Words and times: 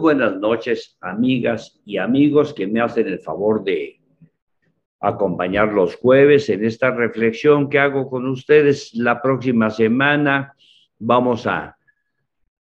Buenas 0.00 0.34
noches, 0.38 0.96
amigas 1.02 1.78
y 1.84 1.98
amigos 1.98 2.54
que 2.54 2.66
me 2.66 2.80
hacen 2.80 3.06
el 3.06 3.18
favor 3.18 3.62
de 3.62 4.00
acompañar 4.98 5.74
los 5.74 5.96
jueves 5.96 6.48
en 6.48 6.64
esta 6.64 6.90
reflexión 6.90 7.68
que 7.68 7.78
hago 7.78 8.08
con 8.08 8.26
ustedes. 8.26 8.94
La 8.94 9.20
próxima 9.20 9.68
semana 9.68 10.54
vamos 10.98 11.46
a 11.46 11.76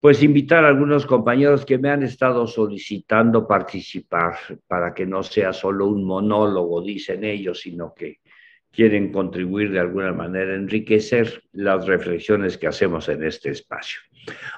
pues 0.02 0.22
invitar 0.22 0.66
a 0.66 0.68
algunos 0.68 1.06
compañeros 1.06 1.66
que 1.66 1.78
me 1.78 1.90
han 1.90 2.04
estado 2.04 2.46
solicitando 2.46 3.48
participar 3.48 4.34
para 4.68 4.94
que 4.94 5.06
no 5.06 5.24
sea 5.24 5.54
solo 5.54 5.88
un 5.88 6.04
monólogo, 6.04 6.82
dicen 6.82 7.24
ellos, 7.24 7.62
sino 7.62 7.94
que 7.94 8.18
quieren 8.70 9.14
contribuir 9.14 9.72
de 9.72 9.80
alguna 9.80 10.12
manera, 10.12 10.56
enriquecer 10.56 11.42
las 11.54 11.88
reflexiones 11.88 12.58
que 12.58 12.68
hacemos 12.68 13.08
en 13.08 13.24
este 13.24 13.52
espacio. 13.52 14.02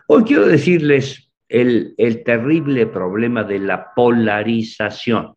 Hoy 0.07 0.23
quiero 0.23 0.47
decirles 0.47 1.24
el, 1.47 1.93
el 1.97 2.23
terrible 2.23 2.87
problema 2.87 3.43
de 3.43 3.59
la 3.59 3.93
polarización. 3.93 5.35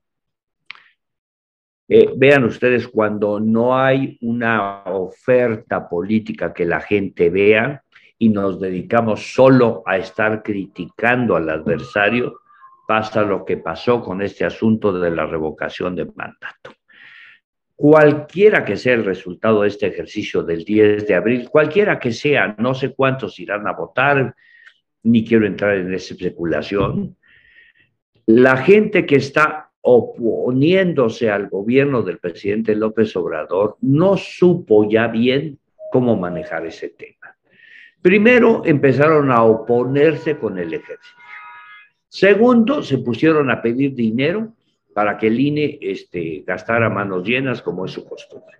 Eh, 1.88 2.12
vean 2.16 2.44
ustedes, 2.44 2.88
cuando 2.88 3.40
no 3.40 3.78
hay 3.78 4.18
una 4.20 4.84
oferta 4.84 5.88
política 5.88 6.52
que 6.52 6.66
la 6.66 6.80
gente 6.80 7.30
vea 7.30 7.82
y 8.18 8.28
nos 8.28 8.60
dedicamos 8.60 9.32
solo 9.32 9.82
a 9.86 9.96
estar 9.96 10.42
criticando 10.42 11.36
al 11.36 11.48
adversario, 11.48 12.40
pasa 12.86 13.22
lo 13.22 13.44
que 13.44 13.56
pasó 13.56 14.02
con 14.02 14.22
este 14.22 14.44
asunto 14.44 14.92
de 14.92 15.10
la 15.10 15.24
revocación 15.24 15.94
de 15.94 16.04
mandato 16.06 16.72
cualquiera 17.78 18.64
que 18.64 18.76
sea 18.76 18.94
el 18.94 19.04
resultado 19.04 19.62
de 19.62 19.68
este 19.68 19.86
ejercicio 19.86 20.42
del 20.42 20.64
10 20.64 21.06
de 21.06 21.14
abril, 21.14 21.48
cualquiera 21.48 22.00
que 22.00 22.10
sea, 22.10 22.56
no 22.58 22.74
sé 22.74 22.92
cuántos 22.92 23.38
irán 23.38 23.68
a 23.68 23.72
votar, 23.72 24.34
ni 25.10 25.24
quiero 25.24 25.46
entrar 25.46 25.76
en 25.76 25.92
esa 25.92 26.14
especulación, 26.14 27.16
la 28.26 28.56
gente 28.58 29.06
que 29.06 29.16
está 29.16 29.70
oponiéndose 29.80 31.30
al 31.30 31.48
gobierno 31.48 32.02
del 32.02 32.18
presidente 32.18 32.74
López 32.74 33.16
Obrador 33.16 33.76
no 33.80 34.16
supo 34.16 34.88
ya 34.88 35.06
bien 35.06 35.58
cómo 35.90 36.16
manejar 36.16 36.66
ese 36.66 36.90
tema. 36.90 37.36
Primero, 38.02 38.62
empezaron 38.64 39.30
a 39.30 39.42
oponerse 39.44 40.36
con 40.36 40.58
el 40.58 40.74
ejército. 40.74 41.16
Segundo, 42.08 42.82
se 42.82 42.98
pusieron 42.98 43.50
a 43.50 43.60
pedir 43.60 43.94
dinero 43.94 44.54
para 44.94 45.16
que 45.16 45.28
el 45.28 45.38
INE 45.38 45.78
este, 45.80 46.42
gastara 46.46 46.88
manos 46.90 47.26
llenas 47.26 47.62
como 47.62 47.86
es 47.86 47.92
su 47.92 48.04
costumbre. 48.04 48.56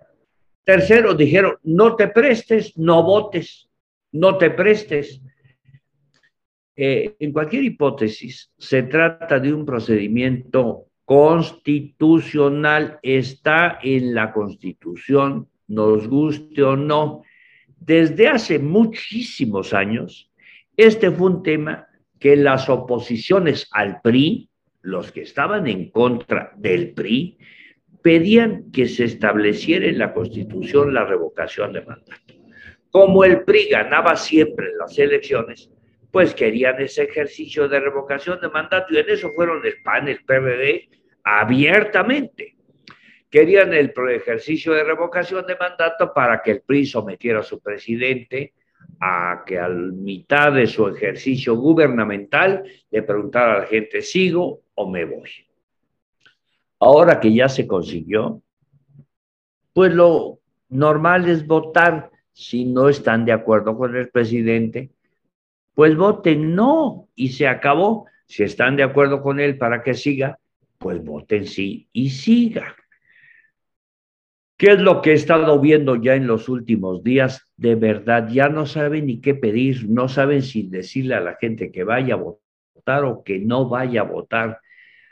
Tercero, 0.63 1.13
dijeron, 1.13 1.57
no 1.63 1.95
te 1.95 2.07
prestes, 2.07 2.77
no 2.77 3.03
votes, 3.03 3.69
no 4.11 4.37
te 4.37 4.51
prestes. 4.51 5.21
Eh, 6.81 7.17
en 7.19 7.33
cualquier 7.33 7.65
hipótesis, 7.65 8.53
se 8.57 8.83
trata 8.83 9.37
de 9.37 9.53
un 9.53 9.65
procedimiento 9.65 10.85
constitucional, 11.03 12.99
está 13.03 13.79
en 13.83 14.15
la 14.15 14.31
constitución, 14.31 15.49
nos 15.67 16.07
guste 16.07 16.63
o 16.63 16.77
no. 16.77 17.23
Desde 17.81 18.29
hace 18.29 18.59
muchísimos 18.59 19.73
años, 19.73 20.31
este 20.77 21.11
fue 21.11 21.31
un 21.31 21.43
tema 21.43 21.85
que 22.17 22.37
las 22.37 22.69
oposiciones 22.69 23.67
al 23.73 23.99
PRI, 23.99 24.49
los 24.81 25.11
que 25.11 25.23
estaban 25.23 25.67
en 25.67 25.89
contra 25.89 26.53
del 26.55 26.93
PRI 26.93 27.39
pedían 28.01 28.71
que 28.71 28.87
se 28.87 29.03
estableciera 29.03 29.85
en 29.85 29.97
la 29.97 30.13
Constitución 30.13 30.93
la 30.93 31.03
revocación 31.03 31.73
de 31.73 31.81
mandato. 31.81 32.33
Como 32.89 33.25
el 33.25 33.43
PRI 33.43 33.67
ganaba 33.67 34.15
siempre 34.15 34.67
las 34.79 34.97
elecciones, 34.97 35.69
pues 36.11 36.33
querían 36.33 36.81
ese 36.81 37.03
ejercicio 37.03 37.67
de 37.67 37.79
revocación 37.79 38.39
de 38.41 38.49
mandato 38.49 38.93
y 38.93 38.97
en 38.97 39.09
eso 39.09 39.29
fueron 39.35 39.65
el 39.65 39.81
PAN, 39.83 40.07
el 40.07 40.23
PRD, 40.23 40.89
abiertamente. 41.23 42.55
Querían 43.29 43.73
el 43.73 43.93
ejercicio 44.11 44.73
de 44.73 44.83
revocación 44.83 45.45
de 45.45 45.55
mandato 45.55 46.11
para 46.13 46.41
que 46.41 46.51
el 46.51 46.61
PRI 46.61 46.85
sometiera 46.85 47.41
a 47.41 47.43
su 47.43 47.59
presidente 47.59 48.53
a 48.99 49.43
que 49.45 49.57
al 49.57 49.93
mitad 49.93 50.51
de 50.51 50.67
su 50.67 50.87
ejercicio 50.87 51.55
gubernamental 51.55 52.63
le 52.89 53.03
preguntara 53.03 53.55
a 53.55 53.59
la 53.59 53.65
gente, 53.67 54.01
¿sigo 54.01 54.61
o 54.75 54.89
me 54.89 55.05
voy? 55.05 55.29
Ahora 56.79 57.19
que 57.19 57.33
ya 57.33 57.49
se 57.49 57.67
consiguió, 57.67 58.41
pues 59.73 59.93
lo 59.93 60.39
normal 60.69 61.29
es 61.29 61.45
votar. 61.45 62.11
Si 62.31 62.63
no 62.63 62.87
están 62.87 63.25
de 63.25 63.33
acuerdo 63.33 63.77
con 63.77 63.95
el 63.95 64.09
presidente, 64.09 64.91
pues 65.79 65.95
voten 65.95 66.55
no 66.55 67.07
y 67.15 67.29
se 67.29 67.47
acabó. 67.47 68.05
Si 68.25 68.43
están 68.43 68.75
de 68.75 68.83
acuerdo 68.83 69.21
con 69.21 69.39
él 69.39 69.57
para 69.57 69.81
que 69.81 69.93
siga, 69.93 70.37
pues 70.77 71.01
voten 71.01 71.47
sí 71.47 71.87
y 71.93 72.09
siga. 72.09 72.75
¿Qué 74.57 74.71
es 74.71 74.81
lo 74.81 75.01
que 75.01 75.11
he 75.11 75.13
estado 75.13 75.57
viendo 75.61 75.95
ya 75.95 76.15
en 76.15 76.27
los 76.27 76.49
últimos 76.49 77.01
días? 77.01 77.49
De 77.55 77.75
verdad, 77.75 78.27
ya 78.27 78.49
no 78.49 78.65
saben 78.65 79.05
ni 79.05 79.21
qué 79.21 79.35
pedir, 79.35 79.89
no 79.89 80.09
saben 80.09 80.41
si 80.41 80.63
decirle 80.63 81.15
a 81.15 81.21
la 81.21 81.35
gente 81.35 81.71
que 81.71 81.85
vaya 81.85 82.15
a 82.15 82.17
votar 82.17 83.05
o 83.05 83.23
que 83.23 83.39
no 83.39 83.69
vaya 83.69 84.01
a 84.01 84.03
votar. 84.03 84.59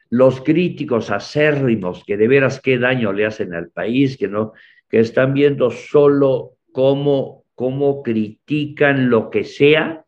Los 0.10 0.42
críticos 0.42 1.12
acérrimos 1.12 2.04
que 2.04 2.18
de 2.18 2.28
veras 2.28 2.60
qué 2.60 2.78
daño 2.78 3.14
le 3.14 3.26
hacen 3.26 3.54
al 3.54 3.70
país, 3.70 4.18
que 4.18 4.28
no, 4.28 4.52
que 4.90 5.00
están 5.00 5.34
viendo 5.34 5.72
solo 5.72 6.58
cómo, 6.74 7.46
cómo 7.56 8.04
critican 8.04 9.10
lo 9.10 9.30
que 9.30 9.46
sea, 9.46 10.04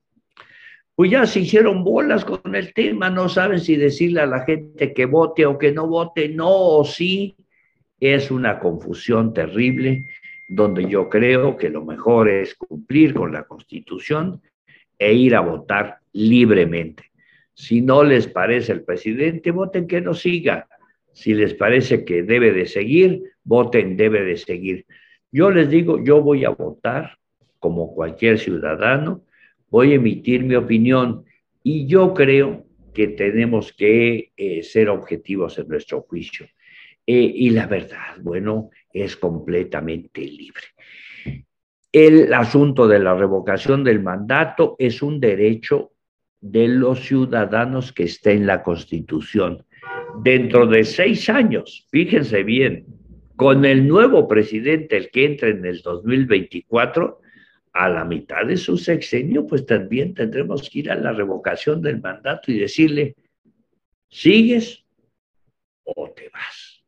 pues 0.99 1.11
ya 1.11 1.25
se 1.25 1.39
hicieron 1.39 1.85
bolas 1.85 2.25
con 2.25 2.53
el 2.55 2.73
tema, 2.73 3.09
no 3.09 3.29
saben 3.29 3.61
si 3.61 3.77
decirle 3.77 4.19
a 4.19 4.25
la 4.25 4.43
gente 4.43 4.93
que 4.93 5.05
vote 5.05 5.45
o 5.45 5.57
que 5.57 5.71
no 5.71 5.87
vote, 5.87 6.27
no 6.27 6.49
o 6.49 6.83
sí 6.83 7.37
es 8.01 8.29
una 8.29 8.59
confusión 8.59 9.33
terrible 9.33 10.07
donde 10.49 10.89
yo 10.89 11.07
creo 11.07 11.55
que 11.55 11.69
lo 11.69 11.85
mejor 11.85 12.27
es 12.27 12.53
cumplir 12.53 13.13
con 13.13 13.31
la 13.31 13.45
Constitución 13.45 14.41
e 14.97 15.13
ir 15.13 15.37
a 15.37 15.39
votar 15.39 15.99
libremente. 16.11 17.05
Si 17.53 17.79
no 17.79 18.03
les 18.03 18.27
parece 18.27 18.73
el 18.73 18.83
presidente, 18.83 19.51
voten 19.51 19.87
que 19.87 20.01
no 20.01 20.13
siga. 20.13 20.67
Si 21.13 21.33
les 21.33 21.53
parece 21.53 22.03
que 22.03 22.23
debe 22.23 22.51
de 22.51 22.66
seguir, 22.66 23.23
voten 23.45 23.95
debe 23.95 24.25
de 24.25 24.35
seguir. 24.35 24.85
Yo 25.31 25.49
les 25.49 25.69
digo, 25.69 26.03
yo 26.03 26.21
voy 26.21 26.43
a 26.43 26.49
votar 26.49 27.19
como 27.57 27.95
cualquier 27.95 28.37
ciudadano, 28.37 29.23
voy 29.69 29.91
a 29.91 29.96
emitir 29.96 30.44
mi 30.44 30.56
opinión 30.56 31.25
y 31.63 31.88
yo 31.88 32.13
creo 32.13 32.66
que 32.94 33.07
tenemos 33.09 33.74
que 33.74 34.31
eh, 34.35 34.63
ser 34.63 34.90
objetivos 34.90 35.57
en 35.59 35.68
nuestro 35.68 36.02
juicio. 36.02 36.47
Eh, 37.06 37.31
y 37.35 37.50
la 37.52 37.66
verdad, 37.66 38.18
bueno, 38.22 38.69
es 38.91 39.16
completamente 39.16 40.22
libre. 40.22 40.63
El 41.91 42.34
asunto 42.34 42.88
de 42.88 43.00
la 43.00 43.16
revocación 43.16 43.84
del 43.84 44.02
mandato 44.02 44.75
es 44.78 45.02
un 45.02 45.19
derecho 45.19 45.91
de 46.40 46.68
los 46.68 47.00
ciudadanos 47.00 47.91
que 47.91 48.03
está 48.03 48.31
en 48.31 48.46
la 48.46 48.62
Constitución. 48.62 49.66
Dentro 50.22 50.68
de 50.68 50.84
seis 50.84 51.29
años, 51.29 51.88
fíjense 51.90 52.44
bien, 52.44 52.85
con 53.35 53.66
el 53.66 53.88
nuevo 53.88 54.28
presidente, 54.28 54.97
el 54.97 55.09
que 55.09 55.25
entra 55.25 55.50
en 55.50 55.66
el 55.66 55.81
2024, 55.81 57.19
a 57.74 57.90
la 57.90 58.03
mitad 58.03 58.46
de 58.46 58.57
su 58.57 58.78
sexenio, 58.78 59.46
pues 59.46 59.66
también 59.66 60.13
tendremos 60.13 60.69
que 60.69 60.80
ir 60.80 60.91
a 60.91 60.96
la 60.96 61.12
revocación 61.12 61.81
del 61.81 62.02
mandato 62.02 62.52
y 62.52 62.59
decirle, 62.59 63.16
¿sigues 64.09 64.84
o 65.84 66.09
te 66.11 66.29
vas? 66.29 66.84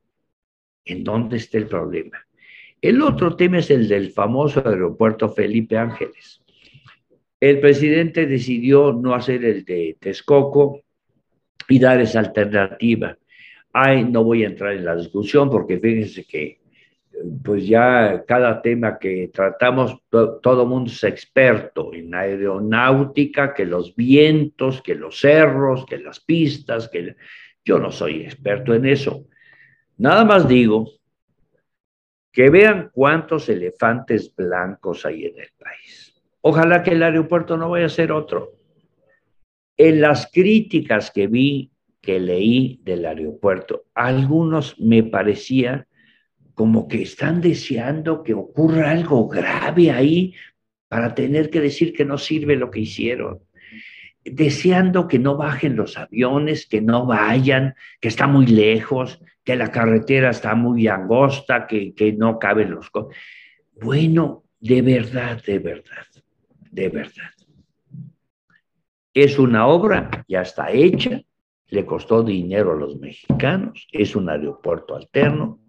¿En 0.86 1.04
dónde 1.04 1.38
está 1.38 1.58
el 1.58 1.68
problema? 1.68 2.26
El 2.82 3.02
otro 3.02 3.36
tema 3.36 3.60
es 3.60 3.70
el 3.70 3.88
del 3.88 4.12
famoso 4.12 4.68
aeropuerto 4.68 5.30
Felipe 5.30 5.78
Ángeles. 5.78 6.42
El 7.40 7.60
presidente 7.60 8.26
decidió 8.26 8.94
no 8.94 9.14
hacer 9.14 9.46
el 9.46 9.66
de 9.66 9.98
Texcoco 10.00 10.82
y 11.68 11.80
dar 11.80 12.02
esa 12.02 12.20
alternativa. 12.20 13.18
Ay, 13.74 14.04
no 14.04 14.24
voy 14.24 14.44
a 14.44 14.48
entrar 14.48 14.74
en 14.74 14.86
la 14.86 14.96
discusión 14.96 15.50
porque 15.50 15.80
fíjense 15.80 16.26
que 16.26 16.61
pues 17.44 17.68
ya 17.68 18.24
cada 18.28 18.62
tema 18.62 18.98
que 19.00 19.30
tratamos, 19.34 19.98
todo 20.10 20.64
el 20.64 20.68
mundo 20.68 20.92
es 20.92 21.04
experto 21.04 21.94
en 21.94 22.14
aeronáutica, 22.14 23.54
que 23.54 23.66
los 23.66 23.96
vientos, 23.96 24.82
que 24.82 24.96
los 24.96 25.20
cerros, 25.20 25.86
que 25.86 25.98
las 25.98 26.20
pistas, 26.20 26.90
que 26.90 27.16
yo 27.64 27.80
no 27.80 27.92
soy 27.92 28.22
experto 28.22 28.74
en 28.74 28.86
eso. 28.86 29.26
Nada 29.98 30.26
más 30.26 30.48
digo 30.48 30.90
que 32.32 32.50
vean 32.50 32.90
cuántos 32.94 33.50
elefantes 33.50 34.34
blancos 34.36 35.06
hay 35.06 35.26
en 35.26 35.40
el 35.40 35.50
país. 35.58 36.22
Ojalá 36.42 36.82
que 36.82 36.92
el 36.92 37.04
aeropuerto 37.04 37.58
no 37.58 37.70
vaya 37.70 37.86
a 37.86 37.90
ser 37.90 38.12
otro. 38.12 38.54
En 39.78 40.02
las 40.02 40.30
críticas 40.32 41.12
que 41.12 41.28
vi, 41.28 41.72
que 42.02 42.20
leí 42.20 42.80
del 42.84 43.06
aeropuerto, 43.06 43.86
algunos 43.94 44.80
me 44.80 45.04
parecía 45.04 45.88
como 46.54 46.88
que 46.88 47.02
están 47.02 47.42
deseando 47.42 48.24
que 48.24 48.34
ocurra 48.34 48.92
algo 48.92 49.28
grave 49.28 49.92
ahí 49.92 50.36
para 50.88 51.16
tener 51.16 51.50
que 51.50 51.62
decir 51.62 51.94
que 51.94 52.06
no 52.06 52.18
sirve 52.18 52.56
lo 52.56 52.70
que 52.70 52.82
hicieron. 52.82 53.40
deseando 54.24 55.08
que 55.08 55.18
no 55.18 55.36
bajen 55.36 55.76
los 55.76 55.98
aviones, 55.98 56.68
que 56.68 56.80
no 56.80 57.08
vayan, 57.08 57.74
que 58.00 58.08
está 58.08 58.28
muy 58.28 58.46
lejos, 58.46 59.20
que 59.44 59.56
la 59.56 59.72
carretera 59.72 60.30
está 60.30 60.54
muy 60.54 60.88
angosta, 60.88 61.66
que, 61.66 61.96
que 61.96 62.14
no 62.14 62.38
caben 62.38 62.72
los... 62.72 62.92
Bueno, 63.82 64.44
de 64.60 64.82
verdad, 64.84 65.42
de 65.44 65.58
verdad, 65.58 66.06
de 66.70 66.90
verdad. 66.90 67.32
Es 69.14 69.40
una 69.40 69.66
obra, 69.66 70.24
ya 70.28 70.42
está 70.42 70.72
hecha, 70.72 71.22
le 71.70 71.86
costó 71.86 72.22
dinero 72.22 72.74
a 72.74 72.76
los 72.76 72.98
mexicanos, 73.00 73.88
es 73.92 74.16
un 74.16 74.30
aeropuerto 74.30 74.96
alterno. 74.96 75.61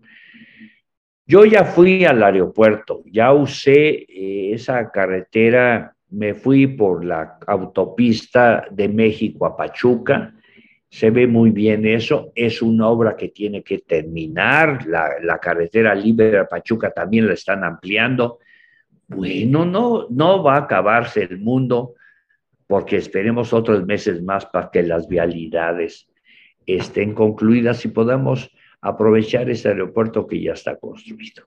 Yo 1.26 1.44
ya 1.44 1.64
fui 1.64 2.04
al 2.04 2.22
aeropuerto, 2.22 3.02
ya 3.06 3.32
usé 3.32 4.04
eh, 4.08 4.52
esa 4.52 4.90
carretera, 4.90 5.94
me 6.10 6.34
fui 6.34 6.66
por 6.66 7.04
la 7.04 7.38
autopista 7.46 8.66
de 8.70 8.88
México 8.88 9.46
a 9.46 9.56
Pachuca, 9.56 10.34
se 10.90 11.10
ve 11.10 11.26
muy 11.26 11.50
bien 11.50 11.86
eso, 11.86 12.32
es 12.34 12.60
una 12.60 12.88
obra 12.88 13.16
que 13.16 13.28
tiene 13.28 13.62
que 13.62 13.78
terminar, 13.78 14.84
la, 14.86 15.38
carretera 15.38 15.94
libre 15.94 16.38
a 16.38 16.46
Pachuca 16.46 16.90
también 16.90 17.26
la 17.26 17.32
están 17.32 17.64
ampliando. 17.64 18.40
Bueno, 19.08 19.64
no, 19.64 20.06
no 20.10 20.42
va 20.42 20.56
a 20.56 20.64
acabarse 20.64 21.22
el 21.22 21.38
mundo 21.38 21.94
porque 22.66 22.96
esperemos 22.96 23.54
otros 23.54 23.86
meses 23.86 24.22
más 24.22 24.44
para 24.44 24.70
que 24.70 24.82
las 24.82 25.08
vialidades 25.08 26.08
estén 26.66 27.14
concluidas 27.14 27.84
y 27.86 27.88
podamos 27.88 28.50
aprovechar 28.82 29.48
ese 29.48 29.68
aeropuerto 29.68 30.26
que 30.26 30.42
ya 30.42 30.52
está 30.52 30.76
construido. 30.76 31.46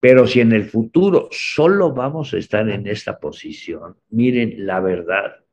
Pero 0.00 0.26
si 0.26 0.40
en 0.40 0.52
el 0.52 0.64
futuro 0.64 1.28
solo 1.30 1.92
vamos 1.92 2.32
a 2.32 2.38
estar 2.38 2.68
en 2.68 2.86
esta 2.86 3.18
posición, 3.18 3.96
miren, 4.10 4.64
la 4.64 4.80
verdad 4.80 5.44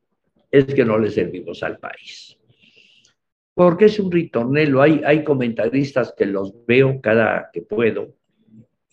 es 0.50 0.66
que 0.66 0.84
no 0.84 0.98
le 0.98 1.10
servimos 1.10 1.62
al 1.62 1.78
país. 1.78 2.38
Porque 3.54 3.86
es 3.86 3.98
un 3.98 4.12
ritornelo. 4.12 4.82
Hay, 4.82 5.02
hay 5.04 5.24
comentaristas 5.24 6.14
que 6.16 6.26
los 6.26 6.64
veo 6.66 7.00
cada 7.00 7.50
que 7.52 7.62
puedo 7.62 8.14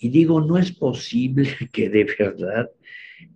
y 0.03 0.09
digo, 0.09 0.41
no 0.41 0.57
es 0.57 0.71
posible 0.71 1.49
que 1.71 1.89
de 1.89 2.03
verdad 2.19 2.69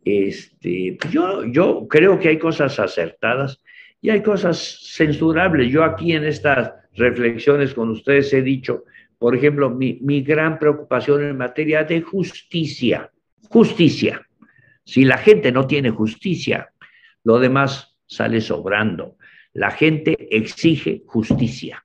este, 0.04 0.98
yo, 1.10 1.46
yo 1.46 1.88
creo 1.88 2.20
que 2.20 2.30
hay 2.30 2.40
cosas 2.40 2.80
acertadas 2.80 3.62
y 4.02 4.10
hay 4.10 4.22
cosas 4.22 4.80
censurables. 4.84 5.72
Yo 5.72 5.84
aquí 5.84 6.14
en 6.14 6.26
estas 6.26 6.74
reflexiones 6.98 7.74
con 7.74 7.90
ustedes 7.90 8.34
he 8.34 8.42
dicho, 8.42 8.84
por 9.18 9.36
ejemplo, 9.36 9.70
mi, 9.70 10.00
mi 10.02 10.22
gran 10.22 10.60
preocupación 10.60 11.24
en 11.24 11.38
materia 11.38 11.84
de 11.84 12.02
justicia. 12.02 13.12
Justicia. 13.50 14.22
Si 14.84 15.06
la 15.06 15.18
gente 15.18 15.52
no 15.52 15.66
tiene 15.68 15.90
justicia, 15.90 16.72
lo 17.24 17.40
demás 17.40 17.98
sale 18.06 18.42
sobrando. 18.42 19.18
La 19.54 19.72
gente 19.72 20.16
exige 20.36 21.04
justicia. 21.06 21.84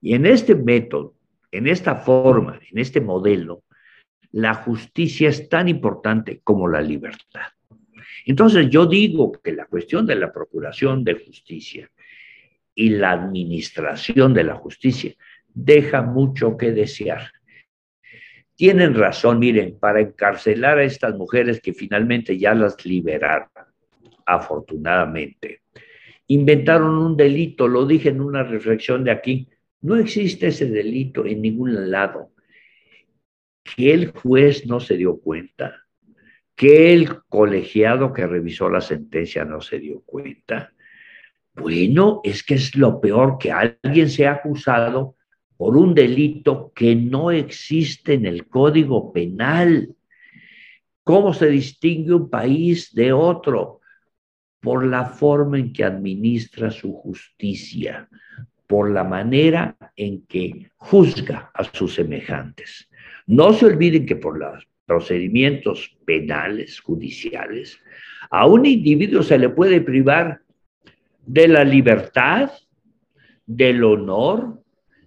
Y 0.00 0.14
en 0.14 0.26
este 0.26 0.54
método, 0.54 1.14
en 1.50 1.66
esta 1.66 1.96
forma, 1.96 2.60
en 2.70 2.78
este 2.78 3.00
modelo, 3.00 3.64
la 4.32 4.54
justicia 4.54 5.28
es 5.28 5.48
tan 5.48 5.68
importante 5.68 6.40
como 6.42 6.68
la 6.68 6.80
libertad. 6.80 7.52
Entonces 8.26 8.68
yo 8.68 8.86
digo 8.86 9.32
que 9.32 9.52
la 9.52 9.66
cuestión 9.66 10.06
de 10.06 10.16
la 10.16 10.32
procuración 10.32 11.04
de 11.04 11.14
justicia 11.14 11.90
y 12.74 12.90
la 12.90 13.12
administración 13.12 14.34
de 14.34 14.44
la 14.44 14.56
justicia 14.56 15.14
deja 15.52 16.02
mucho 16.02 16.56
que 16.56 16.72
desear. 16.72 17.30
Tienen 18.56 18.94
razón, 18.94 19.38
miren, 19.38 19.78
para 19.78 20.00
encarcelar 20.00 20.78
a 20.78 20.84
estas 20.84 21.16
mujeres 21.16 21.60
que 21.60 21.72
finalmente 21.72 22.38
ya 22.38 22.54
las 22.54 22.84
liberaron, 22.84 23.48
afortunadamente, 24.26 25.62
inventaron 26.28 26.96
un 26.98 27.16
delito, 27.16 27.68
lo 27.68 27.86
dije 27.86 28.10
en 28.10 28.20
una 28.20 28.42
reflexión 28.42 29.04
de 29.04 29.10
aquí, 29.10 29.48
no 29.80 29.96
existe 29.96 30.48
ese 30.48 30.66
delito 30.66 31.26
en 31.26 31.42
ningún 31.42 31.90
lado 31.90 32.30
que 33.64 33.92
el 33.92 34.10
juez 34.12 34.66
no 34.66 34.78
se 34.78 34.96
dio 34.96 35.18
cuenta, 35.18 35.84
que 36.54 36.92
el 36.92 37.22
colegiado 37.24 38.12
que 38.12 38.26
revisó 38.26 38.68
la 38.68 38.80
sentencia 38.80 39.44
no 39.44 39.60
se 39.60 39.80
dio 39.80 40.02
cuenta. 40.02 40.73
Bueno, 41.54 42.20
es 42.24 42.42
que 42.42 42.54
es 42.54 42.74
lo 42.76 43.00
peor 43.00 43.38
que 43.38 43.52
alguien 43.52 44.10
sea 44.10 44.32
acusado 44.32 45.16
por 45.56 45.76
un 45.76 45.94
delito 45.94 46.72
que 46.74 46.96
no 46.96 47.30
existe 47.30 48.14
en 48.14 48.26
el 48.26 48.48
Código 48.48 49.12
Penal. 49.12 49.94
¿Cómo 51.04 51.32
se 51.32 51.48
distingue 51.48 52.14
un 52.14 52.28
país 52.28 52.92
de 52.92 53.12
otro? 53.12 53.80
Por 54.60 54.84
la 54.86 55.04
forma 55.04 55.58
en 55.58 55.72
que 55.72 55.84
administra 55.84 56.70
su 56.70 56.92
justicia, 56.92 58.08
por 58.66 58.90
la 58.90 59.04
manera 59.04 59.76
en 59.94 60.26
que 60.26 60.70
juzga 60.76 61.50
a 61.54 61.64
sus 61.64 61.94
semejantes. 61.94 62.88
No 63.26 63.52
se 63.52 63.66
olviden 63.66 64.06
que 64.06 64.16
por 64.16 64.38
los 64.38 64.66
procedimientos 64.86 65.96
penales, 66.04 66.80
judiciales, 66.80 67.78
a 68.30 68.46
un 68.46 68.66
individuo 68.66 69.22
se 69.22 69.38
le 69.38 69.50
puede 69.50 69.80
privar 69.80 70.40
de 71.26 71.48
la 71.48 71.64
libertad, 71.64 72.50
del 73.46 73.84
honor, 73.84 74.62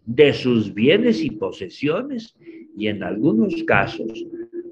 de 0.06 0.34
sus 0.34 0.74
bienes 0.74 1.22
y 1.22 1.32
posesiones, 1.32 2.36
y 2.76 2.88
en 2.88 3.04
algunos 3.04 3.64
casos 3.64 4.26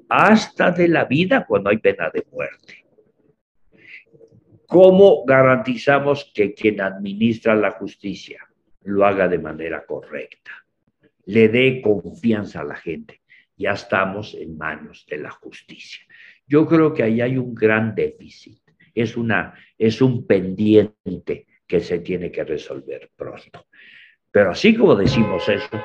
hasta 0.08 0.70
de 0.70 0.88
la 0.88 1.04
vida 1.04 1.44
cuando 1.46 1.70
hay 1.70 1.78
pena 1.78 2.10
de 2.10 2.24
muerte. 2.30 2.84
¿Cómo 4.66 5.24
garantizamos 5.24 6.30
que 6.34 6.54
quien 6.54 6.80
administra 6.80 7.54
la 7.54 7.72
justicia 7.72 8.40
lo 8.84 9.04
haga 9.04 9.28
de 9.28 9.38
manera 9.38 9.84
correcta? 9.84 10.52
Le 11.24 11.48
dé 11.48 11.80
confianza 11.82 12.60
a 12.60 12.64
la 12.64 12.76
gente 12.76 13.20
ya 13.56 13.72
estamos 13.72 14.34
en 14.34 14.56
manos 14.56 15.06
de 15.08 15.18
la 15.18 15.30
justicia. 15.30 16.02
Yo 16.46 16.66
creo 16.66 16.92
que 16.92 17.02
ahí 17.02 17.20
hay 17.20 17.36
un 17.36 17.54
gran 17.54 17.94
déficit, 17.94 18.60
es, 18.96 19.16
una, 19.16 19.54
es 19.78 20.00
un 20.00 20.26
pendiente 20.26 21.46
que 21.66 21.80
se 21.80 22.00
tiene 22.00 22.32
que 22.32 22.44
resolver 22.44 23.10
pronto. 23.14 23.66
Pero 24.30 24.50
así 24.50 24.74
como 24.74 24.96
decimos 24.96 25.48
eso, 25.48 25.80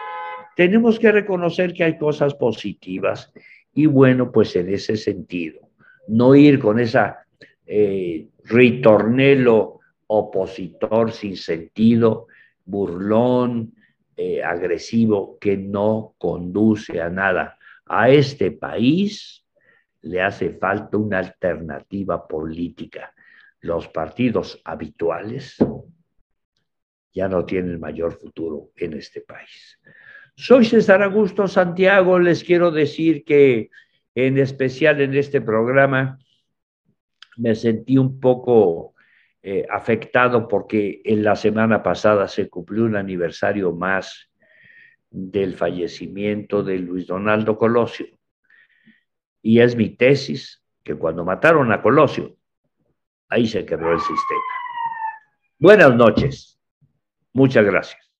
tenemos 0.56 0.98
que 0.98 1.12
reconocer 1.12 1.74
que 1.74 1.84
hay 1.84 1.98
cosas 1.98 2.34
positivas 2.34 3.32
y 3.74 3.86
bueno, 3.86 4.32
pues 4.32 4.56
en 4.56 4.74
ese 4.74 4.96
sentido, 4.96 5.70
no 6.08 6.36
ir 6.36 6.60
con 6.60 6.80
esa 6.80 7.25
eh, 7.65 8.27
ritornelo 8.46 9.80
opositor 10.08 11.12
sin 11.12 11.38
sentido, 11.38 12.27
burlón, 12.65 13.74
eh, 14.18 14.44
agresivo, 14.44 15.38
que 15.39 15.58
no 15.58 16.15
conduce 16.18 17.01
a 17.01 17.10
nada 17.10 17.58
a 17.86 18.10
este 18.10 18.51
país 18.51 19.44
le 20.01 20.22
hace 20.22 20.51
falta 20.51 20.98
una 20.98 21.20
alternativa 21.20 22.27
política. 22.27 23.13
Los 23.60 23.88
partidos 23.88 24.62
habituales 24.65 25.58
ya 27.13 27.27
no 27.27 27.46
tienen 27.46 27.79
mayor 27.79 28.13
futuro 28.13 28.72
en 28.75 28.93
este 28.93 29.22
país. 29.22 29.79
Soy 30.36 30.65
César 30.65 31.03
Augusto 31.03 31.48
Santiago, 31.48 32.17
les 32.17 32.43
quiero 32.43 32.72
decir 32.72 33.24
que 33.24 33.70
en 34.15 34.38
especial 34.38 35.01
en 35.01 35.15
este 35.15 35.41
programa 35.41 36.17
me 37.38 37.55
sentí 37.55 37.98
un 37.98 38.20
poco 38.20 38.96
eh, 39.43 39.65
afectado 39.70 40.48
porque 40.48 41.01
en 41.03 41.24
la 41.24 41.36
semana 41.36 41.84
pasada 41.84 42.27
se 42.27 42.50
cumplió 42.50 42.86
un 42.86 42.96
aniversario 42.96 43.72
más 43.74 44.29
del 45.10 45.55
fallecimiento 45.55 46.63
de 46.63 46.79
Luis 46.79 47.08
Donaldo 47.08 47.58
Colosio. 47.58 48.08
Y 49.42 49.60
es 49.60 49.76
mi 49.76 49.90
tesis 49.90 50.64
que 50.84 50.96
cuando 50.96 51.26
mataron 51.26 51.72
a 51.72 51.82
Colosio, 51.82 52.36
ahí 53.30 53.48
se 53.48 53.66
quebró 53.66 53.94
el 53.94 54.00
sistema. 54.00 54.42
Buenas 55.60 55.96
noches. 55.96 56.60
Muchas 57.34 57.66
gracias. 57.66 58.11